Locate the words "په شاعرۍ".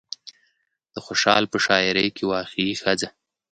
1.51-2.07